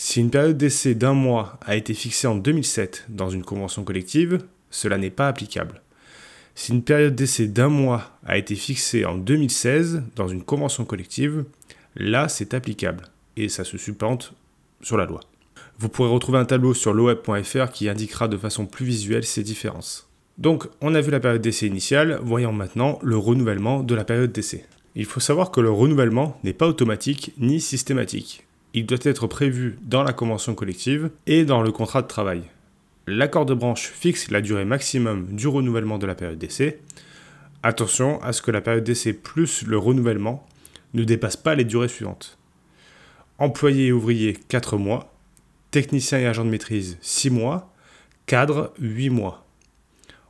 Si 0.00 0.20
une 0.20 0.30
période 0.30 0.56
d'essai 0.56 0.94
d'un 0.94 1.12
mois 1.12 1.58
a 1.66 1.74
été 1.74 1.92
fixée 1.92 2.28
en 2.28 2.36
2007 2.36 3.06
dans 3.08 3.30
une 3.30 3.42
convention 3.42 3.82
collective, 3.82 4.38
cela 4.70 4.96
n'est 4.96 5.10
pas 5.10 5.26
applicable. 5.26 5.82
Si 6.54 6.70
une 6.70 6.84
période 6.84 7.16
d'essai 7.16 7.48
d'un 7.48 7.68
mois 7.68 8.16
a 8.24 8.38
été 8.38 8.54
fixée 8.54 9.04
en 9.04 9.18
2016 9.18 10.04
dans 10.14 10.28
une 10.28 10.44
convention 10.44 10.84
collective, 10.84 11.44
là 11.96 12.28
c'est 12.28 12.54
applicable 12.54 13.08
et 13.36 13.48
ça 13.48 13.64
se 13.64 13.76
supplante 13.76 14.34
sur 14.82 14.96
la 14.96 15.04
loi. 15.04 15.18
Vous 15.80 15.88
pourrez 15.88 16.10
retrouver 16.10 16.38
un 16.38 16.44
tableau 16.44 16.74
sur 16.74 16.94
loweb.fr 16.94 17.72
qui 17.72 17.88
indiquera 17.88 18.28
de 18.28 18.36
façon 18.36 18.66
plus 18.66 18.86
visuelle 18.86 19.24
ces 19.24 19.42
différences. 19.42 20.08
Donc, 20.38 20.68
on 20.80 20.94
a 20.94 21.00
vu 21.00 21.10
la 21.10 21.18
période 21.18 21.42
d'essai 21.42 21.66
initiale, 21.66 22.20
voyons 22.22 22.52
maintenant 22.52 23.00
le 23.02 23.16
renouvellement 23.16 23.82
de 23.82 23.96
la 23.96 24.04
période 24.04 24.30
d'essai. 24.30 24.64
Il 24.94 25.06
faut 25.06 25.18
savoir 25.18 25.50
que 25.50 25.60
le 25.60 25.72
renouvellement 25.72 26.38
n'est 26.44 26.52
pas 26.52 26.68
automatique 26.68 27.32
ni 27.36 27.60
systématique. 27.60 28.44
Il 28.78 28.86
doit 28.86 28.98
être 29.02 29.26
prévu 29.26 29.76
dans 29.82 30.04
la 30.04 30.12
convention 30.12 30.54
collective 30.54 31.10
et 31.26 31.44
dans 31.44 31.62
le 31.62 31.72
contrat 31.72 32.00
de 32.00 32.06
travail. 32.06 32.44
l'accord 33.08 33.44
de 33.44 33.52
branche 33.52 33.88
fixe 33.88 34.30
la 34.30 34.40
durée 34.40 34.64
maximum 34.64 35.34
du 35.34 35.48
renouvellement 35.48 35.98
de 35.98 36.06
la 36.06 36.14
période 36.14 36.38
d'essai. 36.38 36.78
Attention 37.64 38.22
à 38.22 38.32
ce 38.32 38.40
que 38.40 38.52
la 38.52 38.60
période 38.60 38.84
d'essai 38.84 39.14
plus 39.14 39.66
le 39.66 39.78
renouvellement 39.78 40.46
ne 40.94 41.02
dépasse 41.02 41.36
pas 41.36 41.56
les 41.56 41.64
durées 41.64 41.88
suivantes. 41.88 42.38
Employé 43.38 43.86
et 43.86 43.92
ouvrier 43.92 44.38
4 44.46 44.76
mois, 44.76 45.12
technicien 45.72 46.20
et 46.20 46.26
agent 46.26 46.44
de 46.44 46.50
maîtrise 46.50 46.98
6 47.00 47.30
mois, 47.30 47.74
cadre 48.26 48.72
8 48.78 49.10
mois. 49.10 49.44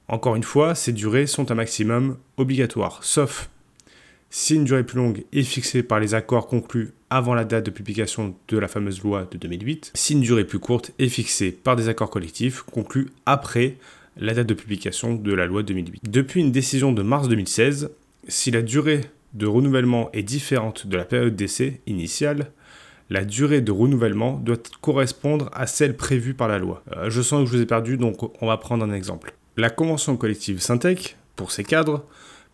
Encore 0.09 0.37
une 0.37 0.43
fois, 0.43 0.75
ces 0.75 0.95
durées 0.95 1.26
sont 1.26 1.50
un 1.50 1.55
maximum 1.55 2.17
obligatoire, 2.38 3.05
sauf 3.05 3.50
si 4.30 4.54
une 4.54 4.64
durée 4.64 4.85
plus 4.85 4.99
longue 4.99 5.25
est 5.32 5.42
fixée 5.42 5.82
par 5.82 6.00
les 6.00 6.14
accords 6.14 6.47
conclus 6.47 6.92
avant 7.11 7.35
la 7.35 7.44
date 7.44 7.64
de 7.66 7.70
publication 7.70 8.35
de 8.49 8.58
la 8.58 8.68
fameuse 8.68 9.02
loi 9.02 9.26
de 9.30 9.38
2008, 9.38 9.92
si 9.94 10.12
une 10.12 10.20
durée 10.20 10.44
plus 10.44 10.58
courte 10.58 10.92
est 10.99 11.08
fixée 11.08 11.52
par 11.52 11.76
des 11.76 11.88
accords 11.88 12.11
collectifs 12.11 12.62
conclus 12.62 13.08
après 13.25 13.76
la 14.18 14.35
date 14.35 14.47
de 14.47 14.54
publication 14.54 15.14
de 15.14 15.32
la 15.32 15.47
loi 15.47 15.62
de 15.62 15.68
2008. 15.68 16.02
Depuis 16.11 16.40
une 16.40 16.52
décision 16.52 16.92
de 16.92 17.02
mars 17.02 17.28
2016, 17.28 17.90
si 18.26 18.50
la 18.50 18.62
durée 18.62 19.02
de 19.32 19.47
renouvellement 19.47 20.11
est 20.12 20.23
différente 20.23 20.87
de 20.87 20.97
la 20.97 21.04
période 21.04 21.37
d'essai 21.37 21.80
initiale, 21.87 22.50
la 23.11 23.25
durée 23.25 23.62
de 23.62 23.73
renouvellement 23.73 24.32
doit 24.37 24.58
correspondre 24.82 25.49
à 25.54 25.66
celle 25.66 25.97
prévue 25.97 26.35
par 26.35 26.49
la 26.49 26.58
loi. 26.58 26.82
Euh, 26.94 27.08
je 27.08 27.23
sens 27.23 27.40
que 27.40 27.50
je 27.50 27.56
vous 27.56 27.62
ai 27.62 27.66
perdu, 27.66 27.97
donc 27.97 28.42
on 28.42 28.47
va 28.47 28.58
prendre 28.58 28.85
un 28.85 28.92
exemple. 28.92 29.35
La 29.56 29.70
convention 29.70 30.16
collective 30.16 30.61
Syntec, 30.61 31.16
pour 31.37 31.50
ces 31.50 31.64
cadres, 31.64 32.04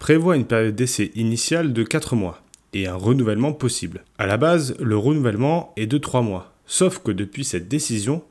prévoit 0.04 0.36
une 0.36 0.44
période 0.44 0.74
d'essai 0.74 1.12
initiale 1.14 1.72
de 1.72 1.82
4 1.82 2.14
mois 2.14 2.42
et 2.74 2.86
un 2.86 2.94
renouvellement 2.94 3.54
possible. 3.54 4.04
À 4.18 4.26
la 4.26 4.36
base, 4.36 4.76
le 4.78 4.98
renouvellement 4.98 5.72
est 5.78 5.86
de 5.86 5.96
3 5.96 6.20
mois, 6.20 6.52
sauf 6.66 6.98
que 6.98 7.10
depuis 7.10 7.42
cette 7.42 7.68
décision, 7.68 8.22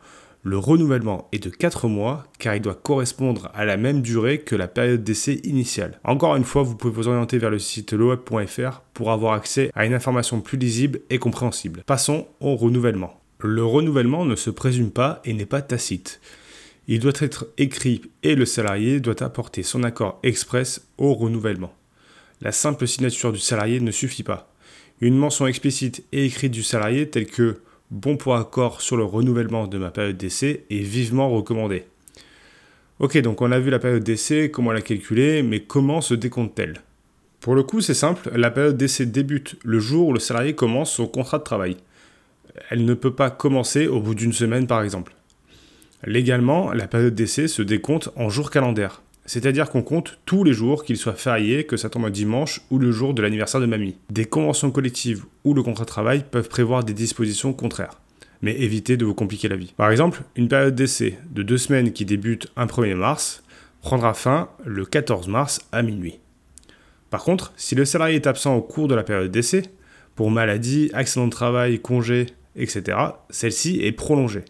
le 0.44 0.60
renouvellement 0.60 1.30
est 1.32 1.44
de 1.44 1.50
4 1.50 1.88
mois 1.88 2.28
car 2.38 2.54
il 2.54 2.62
doit 2.62 2.76
correspondre 2.76 3.50
à 3.56 3.66
la 3.66 3.76
même 3.76 4.04
durée 4.04 4.42
que 4.42 4.56
la 4.56 4.68
période 4.68 5.04
d'essai 5.04 5.42
initiale. 5.46 6.00
Encore 6.04 6.36
une 6.36 6.44
fois, 6.44 6.62
vous 6.62 6.76
pouvez 6.76 6.94
vous 6.94 7.08
orienter 7.08 7.40
vers 7.40 7.50
le 7.50 7.58
site 7.58 7.94
loweb.fr 7.94 8.82
pour 8.94 9.12
avoir 9.12 9.34
accès 9.34 9.72
à 9.74 9.88
une 9.88 9.96
information 9.96 10.42
plus 10.42 10.60
lisible 10.60 11.00
et 11.10 11.18
compréhensible. 11.18 11.82
Passons 11.88 12.28
au 12.40 12.56
renouvellement. 12.56 13.20
Le 13.40 13.66
renouvellement 13.66 14.26
ne 14.26 14.36
se 14.36 14.52
présume 14.52 14.92
pas 14.92 15.24
et 15.26 15.34
n'est 15.34 15.48
pas 15.48 15.64
tacite. 15.64 16.22
Il 16.88 17.00
doit 17.00 17.14
être 17.20 17.48
écrit 17.58 18.02
et 18.24 18.36
le 18.36 18.46
salarié 18.46 19.00
doit 19.00 19.24
apporter 19.24 19.64
son 19.64 19.84
accord 19.84 20.20
express 20.24 20.86
au 20.98 21.14
renouvellement. 21.14 21.74
La 22.42 22.52
simple 22.52 22.88
signature 22.88 23.32
du 23.32 23.40
salarié 23.40 23.80
ne 23.80 23.92
suffit 23.92 24.24
pas. 24.24 24.54
Une 25.00 25.18
mention 25.18 25.48
explicite 25.48 26.04
et 26.12 26.26
écrite 26.26 26.52
du 26.52 26.64
salarié 26.64 27.10
telle 27.10 27.28
que 27.28 27.62
bon 27.90 28.18
pour 28.18 28.36
accord 28.36 28.82
sur 28.82 28.98
le 28.98 29.06
renouvellement 29.06 29.68
de 29.68 29.78
ma 29.78 29.92
période 29.92 30.18
d'essai 30.18 30.66
est 30.70 30.80
vivement 30.80 31.30
recommandée. 31.30 31.86
Ok, 33.00 33.18
donc 33.20 33.42
on 33.42 33.52
a 33.52 33.60
vu 33.60 33.70
la 33.70 33.80
période 33.80 34.04
d'essai, 34.04 34.52
comment 34.52 34.72
la 34.72 34.82
calculer, 34.82 35.42
mais 35.42 35.62
comment 35.62 36.02
se 36.02 36.14
décompte-t-elle? 36.14 36.82
Pour 37.40 37.56
le 37.56 37.64
coup, 37.64 37.82
c'est 37.82 37.94
simple, 37.94 38.32
la 38.36 38.52
période 38.52 38.78
d'essai 38.78 39.06
débute 39.06 39.58
le 39.64 39.80
jour 39.80 40.10
où 40.10 40.14
le 40.14 40.20
salarié 40.20 40.54
commence 40.54 40.94
son 40.94 41.08
contrat 41.08 41.40
de 41.40 41.44
travail. 41.44 41.78
Elle 42.70 42.86
ne 42.86 42.94
peut 42.94 43.14
pas 43.14 43.30
commencer 43.30 43.88
au 43.88 44.00
bout 44.00 44.16
d'une 44.16 44.34
semaine 44.34 44.68
par 44.68 44.84
exemple. 44.84 45.14
Légalement, 46.06 46.74
la 46.74 46.88
période 46.88 47.16
d'essai 47.16 47.48
se 47.48 47.62
décompte 47.62 48.10
en 48.16 48.30
jours 48.30 48.52
calendaires. 48.52 49.02
C'est-à-dire 49.26 49.70
qu'on 49.70 49.84
compte 49.84 50.20
tous 50.26 50.44
les 50.44 50.52
jours, 50.52 50.84
qu'ils 50.84 50.98
soient 50.98 51.14
fériés, 51.14 51.64
que 51.64 51.78
ça 51.78 51.90
tombe 51.90 52.06
un 52.06 52.10
dimanche 52.10 52.62
ou 52.70 52.78
le 52.78 52.92
jour 52.92 53.14
de 53.14 53.22
l'anniversaire 53.22 53.62
de 53.62 53.66
mamie. 53.66 53.96
Des 54.10 54.26
conventions 54.26 54.70
collectives 54.70 55.24
ou 55.46 55.54
le 55.54 55.64
contrat 55.64 55.86
de 55.86 55.90
travail 55.90 56.26
peuvent 56.30 56.50
prévoir 56.50 56.84
des 56.84 56.94
dispositions 56.94 57.54
contraires. 57.54 58.00
Mais 58.42 58.60
évitez 58.60 58.98
de 58.98 59.06
vous 59.06 59.14
compliquer 59.14 59.48
la 59.48 59.56
vie. 59.56 59.74
Par 59.78 59.90
exemple, 59.90 60.24
une 60.36 60.50
période 60.50 60.76
d'essai 60.76 61.18
de 61.32 61.44
deux 61.44 61.58
semaines 61.58 61.94
qui 61.94 62.04
débute 62.04 62.52
un 62.58 62.66
1er 62.66 62.96
mars 62.96 63.44
prendra 63.82 64.14
fin 64.14 64.50
le 64.66 64.86
14 64.86 65.30
mars 65.30 65.62
à 65.72 65.84
minuit. 65.84 66.20
Par 67.10 67.24
contre, 67.24 67.54
si 67.56 67.76
le 67.76 67.86
salarié 67.86 68.16
est 68.16 68.28
absent 68.28 68.56
au 68.56 68.62
cours 68.62 68.90
de 68.90 68.96
la 68.96 69.04
période 69.04 69.32
d'essai, 69.32 69.64
pour 70.16 70.32
maladie, 70.32 70.90
accident 70.94 71.28
de 71.28 71.32
travail, 71.32 71.80
congé, 71.80 72.28
etc., 72.56 72.98
celle-ci 73.30 73.80
est 73.82 73.92
prolongée. 73.94 74.44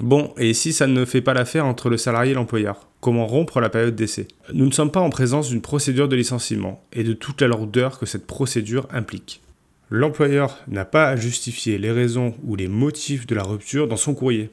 Bon, 0.00 0.34
et 0.36 0.54
si 0.54 0.72
ça 0.72 0.88
ne 0.88 1.04
fait 1.04 1.20
pas 1.20 1.34
l'affaire 1.34 1.66
entre 1.66 1.88
le 1.88 1.96
salarié 1.96 2.32
et 2.32 2.34
l'employeur 2.34 2.88
Comment 3.00 3.26
rompre 3.26 3.60
la 3.60 3.68
période 3.68 3.94
d'essai? 3.94 4.26
Nous 4.52 4.66
ne 4.66 4.72
sommes 4.72 4.90
pas 4.90 5.00
en 5.00 5.10
présence 5.10 5.50
d'une 5.50 5.60
procédure 5.60 6.08
de 6.08 6.16
licenciement 6.16 6.82
et 6.92 7.04
de 7.04 7.12
toute 7.12 7.42
la 7.42 7.48
lourdeur 7.48 7.98
que 7.98 8.06
cette 8.06 8.26
procédure 8.26 8.88
implique. 8.90 9.40
L'employeur 9.90 10.58
n'a 10.66 10.84
pas 10.84 11.08
à 11.08 11.16
justifier 11.16 11.78
les 11.78 11.92
raisons 11.92 12.34
ou 12.42 12.56
les 12.56 12.66
motifs 12.66 13.26
de 13.26 13.34
la 13.34 13.44
rupture 13.44 13.86
dans 13.86 13.96
son 13.96 14.14
courrier. 14.14 14.50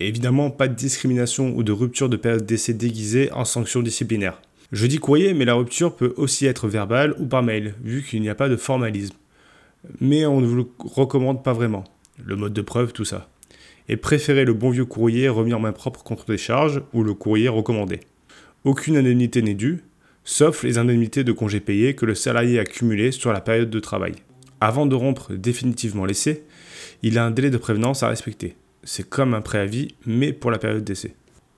Évidemment, 0.00 0.50
pas 0.50 0.68
de 0.68 0.74
discrimination 0.74 1.54
ou 1.56 1.62
de 1.62 1.72
rupture 1.72 2.08
de 2.08 2.16
période 2.16 2.44
d'essai 2.44 2.74
déguisée 2.74 3.32
en 3.32 3.44
sanction 3.44 3.80
disciplinaire. 3.80 4.42
Je 4.72 4.86
dis 4.86 4.98
courrier, 4.98 5.32
mais 5.32 5.44
la 5.44 5.54
rupture 5.54 5.96
peut 5.96 6.12
aussi 6.16 6.44
être 6.46 6.68
verbale 6.68 7.14
ou 7.18 7.26
par 7.26 7.42
mail, 7.42 7.74
vu 7.82 8.02
qu'il 8.02 8.20
n'y 8.20 8.28
a 8.28 8.34
pas 8.34 8.48
de 8.48 8.56
formalisme. 8.56 9.14
Mais 10.00 10.26
on 10.26 10.40
ne 10.40 10.46
vous 10.46 10.56
le 10.56 10.66
recommande 10.80 11.42
pas 11.42 11.52
vraiment. 11.52 11.84
Le 12.22 12.36
mode 12.36 12.52
de 12.52 12.62
preuve, 12.62 12.92
tout 12.92 13.04
ça 13.04 13.28
et 13.88 13.96
préférez 13.96 14.44
le 14.44 14.54
bon 14.54 14.70
vieux 14.70 14.84
courrier 14.84 15.28
remis 15.28 15.54
en 15.54 15.60
main 15.60 15.72
propre 15.72 16.02
contre 16.02 16.26
des 16.26 16.38
charges 16.38 16.82
ou 16.92 17.02
le 17.02 17.14
courrier 17.14 17.48
recommandé. 17.48 18.00
Aucune 18.64 18.96
indemnité 18.96 19.42
n'est 19.42 19.54
due, 19.54 19.82
sauf 20.24 20.62
les 20.62 20.78
indemnités 20.78 21.24
de 21.24 21.32
congés 21.32 21.60
payés 21.60 21.94
que 21.94 22.06
le 22.06 22.14
salarié 22.14 22.58
a 22.58 22.64
cumulées 22.64 23.12
sur 23.12 23.32
la 23.32 23.40
période 23.40 23.70
de 23.70 23.80
travail. 23.80 24.14
Avant 24.60 24.86
de 24.86 24.94
rompre 24.94 25.32
définitivement 25.32 26.04
l'essai, 26.04 26.44
il 27.02 27.18
a 27.18 27.24
un 27.24 27.32
délai 27.32 27.50
de 27.50 27.58
prévenance 27.58 28.02
à 28.02 28.08
respecter. 28.08 28.54
C'est 28.84 29.08
comme 29.08 29.34
un 29.34 29.40
préavis, 29.40 29.94
mais 30.06 30.32
pour 30.32 30.50
la 30.50 30.58
période 30.58 30.84
d'essai. 30.84 31.14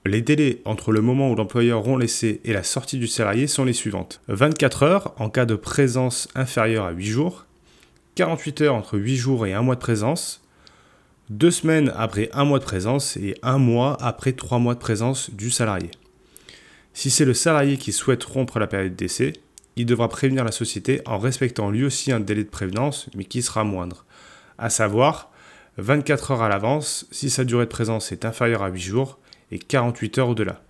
Les 0.07 0.21
délais 0.21 0.61
entre 0.67 0.93
le 0.93 1.01
moment 1.01 1.31
où 1.31 1.35
l'employeur 1.35 1.83
rompt 1.83 1.99
l'essai 1.99 2.41
et 2.45 2.53
la 2.53 2.63
sortie 2.63 2.99
du 2.99 3.07
salarié 3.07 3.47
sont 3.47 3.65
les 3.65 3.73
suivantes. 3.73 4.21
24 4.29 4.83
heures 4.83 5.15
en 5.19 5.31
cas 5.31 5.47
de 5.47 5.55
présence 5.55 6.29
inférieure 6.35 6.85
à 6.85 6.93
8 6.93 7.05
jours, 7.07 7.47
48 8.15 8.61
heures 8.63 8.75
entre 8.75 8.99
8 8.99 9.17
jours 9.17 9.47
et 9.47 9.55
1 9.55 9.63
mois 9.63 9.77
de 9.77 9.81
présence, 9.81 10.44
deux 11.31 11.51
semaines 11.51 11.93
après 11.97 12.29
un 12.33 12.45
mois 12.45 12.59
de 12.59 12.65
présence 12.65 13.17
et 13.17 13.37
un 13.43 13.59
mois 13.59 13.97
après 14.01 14.33
trois 14.33 14.59
mois 14.59 14.75
de 14.75 14.81
présence 14.81 15.31
du 15.31 15.51
salarié. 15.51 15.91
Si 16.93 17.11
c'est 17.11 17.25
le 17.25 17.35
salarié 17.35 17.77
qui 17.77 17.93
souhaite 17.93 18.25
rompre 18.25 18.59
la 18.59 18.67
période 18.67 18.95
d'essai, 18.95 19.33
il 19.77 19.87
devra 19.87 20.09
prévenir 20.09 20.45
la 20.45 20.53
société 20.53 21.01
en 21.07 21.19
respectant 21.19 21.71
lui 21.71 21.85
aussi 21.85 22.13
un 22.13 22.21
délai 22.21 22.45
de 22.45 22.51
prévenance, 22.51 23.09
mais 23.17 23.25
qui 23.25 23.43
sera 23.43 23.65
moindre, 23.65 24.05
à 24.59 24.71
savoir 24.71 25.31
24 25.79 26.31
heures 26.31 26.43
à 26.43 26.49
l'avance 26.49 27.07
si 27.11 27.31
sa 27.31 27.45
durée 27.45 27.65
de 27.65 27.71
présence 27.71 28.13
est 28.13 28.25
inférieure 28.25 28.63
à 28.63 28.69
8 28.69 28.81
jours 28.81 29.19
et 29.51 29.59
48 29.59 30.19
heures 30.19 30.29
au-delà. 30.29 30.63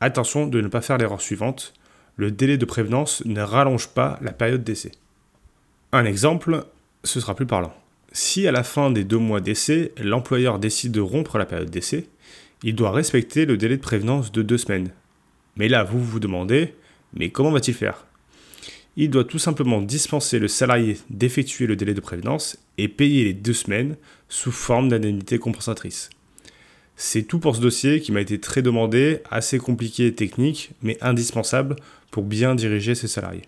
Attention 0.00 0.46
de 0.46 0.60
ne 0.60 0.68
pas 0.68 0.82
faire 0.82 0.98
l'erreur 0.98 1.20
suivante, 1.20 1.72
le 2.16 2.30
délai 2.30 2.58
de 2.58 2.64
prévenance 2.64 3.24
ne 3.24 3.40
rallonge 3.40 3.88
pas 3.88 4.18
la 4.20 4.32
période 4.32 4.62
d'essai. 4.64 4.92
Un 5.92 6.04
exemple, 6.04 6.66
ce 7.04 7.20
sera 7.20 7.34
plus 7.34 7.46
parlant. 7.46 7.72
Si 8.16 8.46
à 8.46 8.52
la 8.52 8.62
fin 8.62 8.92
des 8.92 9.02
deux 9.02 9.18
mois 9.18 9.40
d'essai, 9.40 9.92
l'employeur 10.00 10.60
décide 10.60 10.92
de 10.92 11.00
rompre 11.00 11.36
la 11.36 11.46
période 11.46 11.68
d'essai, 11.68 12.06
il 12.62 12.76
doit 12.76 12.92
respecter 12.92 13.44
le 13.44 13.56
délai 13.56 13.76
de 13.76 13.82
prévenance 13.82 14.30
de 14.30 14.42
deux 14.42 14.56
semaines. 14.56 14.92
Mais 15.56 15.68
là, 15.68 15.82
vous 15.82 15.98
vous 15.98 16.20
demandez, 16.20 16.74
mais 17.12 17.30
comment 17.30 17.50
va-t-il 17.50 17.76
faire? 17.76 18.06
Il 18.96 19.10
doit 19.10 19.24
tout 19.24 19.40
simplement 19.40 19.82
dispenser 19.82 20.38
le 20.38 20.46
salarié 20.46 20.96
d'effectuer 21.10 21.66
le 21.66 21.74
délai 21.74 21.92
de 21.92 22.00
prévenance 22.00 22.56
et 22.78 22.86
payer 22.86 23.24
les 23.24 23.34
deux 23.34 23.52
semaines 23.52 23.96
sous 24.28 24.52
forme 24.52 24.88
d'indemnité 24.88 25.40
compensatrice. 25.40 26.08
C'est 26.94 27.24
tout 27.24 27.40
pour 27.40 27.56
ce 27.56 27.60
dossier 27.60 28.00
qui 28.00 28.12
m'a 28.12 28.20
été 28.20 28.38
très 28.38 28.62
demandé, 28.62 29.22
assez 29.28 29.58
compliqué 29.58 30.06
et 30.06 30.14
technique, 30.14 30.70
mais 30.82 30.96
indispensable 31.00 31.74
pour 32.12 32.22
bien 32.22 32.54
diriger 32.54 32.94
ses 32.94 33.08
salariés. 33.08 33.42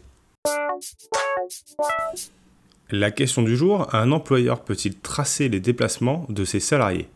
La 2.93 3.11
question 3.11 3.43
du 3.43 3.57
jour, 3.57 3.93
un 3.93 4.12
employeur 4.12 4.62
peut-il 4.62 4.97
tracer 4.97 5.49
les 5.49 5.59
déplacements 5.59 6.25
de 6.28 6.45
ses 6.45 6.61
salariés? 6.61 7.09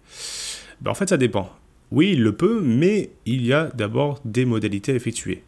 Ben, 0.80 0.90
En 0.90 0.94
fait, 0.94 1.10
ça 1.10 1.16
dépend. 1.16 1.48
Oui, 1.92 2.10
il 2.14 2.24
le 2.24 2.34
peut, 2.34 2.60
mais 2.60 3.10
il 3.24 3.46
y 3.46 3.52
a 3.52 3.66
d'abord 3.74 4.20
des 4.24 4.44
modalités 4.44 4.90
à 4.90 4.96
effectuer. 4.96 5.44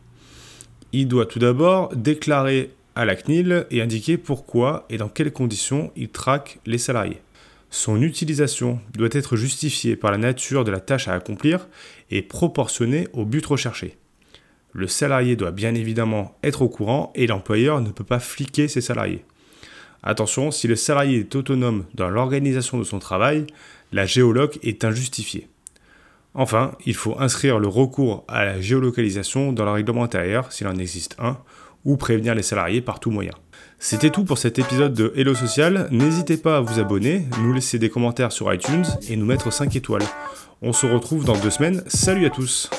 Il 0.93 1.09
doit 1.09 1.27
tout 1.27 1.41
d'abord 1.41 1.95
déclarer 1.97 2.71
à 2.95 3.05
la 3.05 3.17
CNIL 3.17 3.67
et 3.73 3.83
indiquer 3.83 4.17
pourquoi 4.17 4.87
et 4.91 4.97
dans 4.97 5.09
quelles 5.09 5.33
conditions 5.33 5.91
il 5.97 6.11
traque 6.11 6.61
les 6.67 6.79
salariés. 6.79 7.21
Son 7.71 8.01
utilisation 8.01 8.79
doit 8.95 9.09
être 9.11 9.35
justifiée 9.35 9.97
par 9.97 10.13
la 10.13 10.19
nature 10.19 10.63
de 10.63 10.71
la 10.71 10.79
tâche 10.79 11.09
à 11.09 11.15
accomplir 11.15 11.67
et 12.13 12.23
proportionnée 12.23 13.09
au 13.13 13.25
but 13.25 13.45
recherché. 13.45 13.97
Le 14.73 14.87
salarié 14.87 15.35
doit 15.35 15.51
bien 15.51 15.75
évidemment 15.75 16.39
être 16.45 16.63
au 16.63 16.69
courant 16.69 17.13
et 17.17 17.27
l'employeur 17.27 17.81
ne 17.81 17.91
peut 17.91 18.05
pas 18.05 18.21
fliquer 18.21 18.69
ses 18.69 18.81
salariés. 18.81 19.25
Attention, 20.03 20.51
si 20.51 20.67
le 20.67 20.77
salarié 20.77 21.21
est 21.21 21.35
autonome 21.37 21.85
dans 21.95 22.11
l'organisation 22.11 22.79
de 22.79 22.85
son 22.85 22.99
travail, 22.99 23.47
la 23.93 24.07
géologue 24.07 24.59
est 24.63 24.85
injustifiée. 24.85 25.49
Enfin, 26.35 26.73
il 26.87 26.95
faut 26.95 27.21
inscrire 27.21 27.59
le 27.59 27.69
recours 27.69 28.25
à 28.27 28.45
la 28.45 28.61
géolocalisation 28.61 29.53
dans 29.53 29.65
le 29.65 29.71
règlement 29.71 30.03
intérieur, 30.03 30.51
s'il 30.51 30.67
en 30.67 30.79
existe 30.79 31.15
un, 31.19 31.39
ou 31.85 31.97
prévenir 31.97 32.35
les 32.35 32.43
salariés 32.43 32.81
par 32.81 33.01
tout 33.01 33.11
moyen. 33.11 33.33
C'était 33.79 34.11
tout 34.11 34.25
pour 34.25 34.39
cet 34.39 34.59
épisode 34.59 34.95
de 34.95 35.13
Hello 35.17 35.35
Social. 35.35 35.89
N'hésitez 35.91 36.37
pas 36.37 36.57
à 36.57 36.61
vous 36.61 36.79
abonner, 36.79 37.27
nous 37.41 37.53
laisser 37.53 37.79
des 37.79 37.91
commentaires 37.91 38.33
sur 38.33 38.53
iTunes 38.53 38.85
et 39.09 39.17
nous 39.17 39.27
mettre 39.27 39.53
5 39.53 39.75
étoiles. 39.77 40.05
On 40.63 40.73
se 40.73 40.87
retrouve 40.87 41.25
dans 41.25 41.37
deux 41.37 41.51
semaines. 41.51 41.83
Salut 41.89 42.25
à 42.25 42.31
tous 42.31 42.71